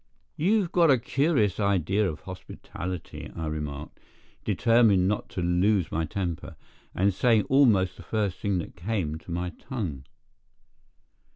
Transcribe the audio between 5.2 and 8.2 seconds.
to lose my temper, and saying almost the